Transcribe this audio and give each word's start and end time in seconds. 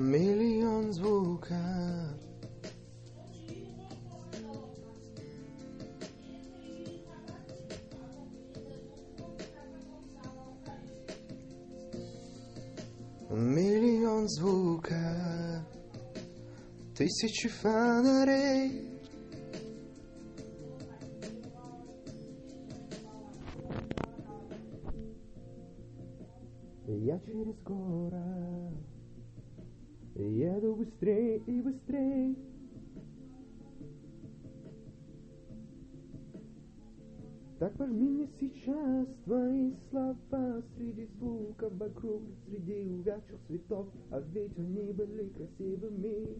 миллион 0.00 0.92
звуков. 0.92 1.56
Миллион 13.30 14.28
звуков, 14.28 14.96
тысячи 16.96 17.48
фонарей. 17.48 18.88
Я 26.86 27.18
через 27.20 27.54
город 27.62 28.74
еду 30.22 30.74
быстрее 30.76 31.38
и 31.46 31.60
быстрее. 31.60 32.34
Так 37.60 37.76
пожми 37.76 38.08
мне 38.08 38.28
сейчас 38.40 39.06
твои 39.24 39.74
слова 39.90 40.62
Среди 40.76 41.06
звуков 41.18 41.72
вокруг, 41.74 42.22
среди 42.46 42.88
увядших 42.88 43.38
цветов 43.46 43.86
А 44.10 44.20
ведь 44.20 44.58
они 44.58 44.92
были 44.94 45.28
красивыми. 45.28 46.38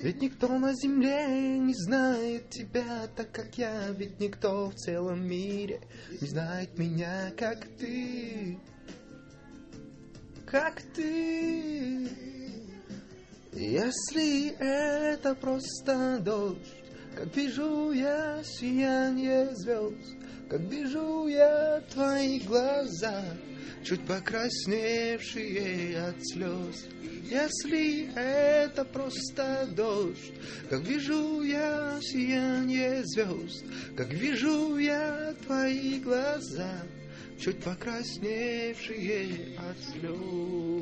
Ведь 0.00 0.22
никто 0.22 0.58
на 0.58 0.72
земле 0.74 1.58
не 1.58 1.74
знает 1.74 2.48
тебя 2.48 3.08
так, 3.14 3.30
как 3.32 3.58
я. 3.58 3.90
Ведь 3.90 4.18
никто 4.20 4.70
в 4.70 4.74
целом 4.74 5.28
мире 5.28 5.80
не 6.20 6.26
знает 6.28 6.78
меня, 6.78 7.30
как 7.36 7.66
ты 7.78 8.47
Как 10.50 10.80
ты 10.94 12.08
если 13.52 14.56
это 14.58 15.34
просто 15.34 16.20
дождь, 16.20 16.72
как 17.14 17.36
вижу 17.36 17.92
я 17.92 18.40
сияние 18.44 19.54
звезд, 19.56 20.16
как 20.48 20.60
вижу 20.60 21.26
я 21.26 21.82
твои 21.92 22.38
глаза, 22.40 23.24
чуть 23.84 24.06
покрасневшие 24.06 26.00
от 26.00 26.16
слез. 26.28 26.86
Если 27.28 28.10
это 28.14 28.86
просто 28.86 29.68
дождь, 29.76 30.32
как 30.70 30.80
вижу 30.80 31.42
я 31.42 31.98
сияние 32.00 33.02
звезд, 33.04 33.66
как 33.96 34.08
вижу 34.14 34.78
я 34.78 35.34
твои 35.44 35.98
глаза, 35.98 36.72
чуть 37.48 37.64
покрасневшие 37.64 39.56
от 39.56 39.76
слез. 39.82 40.77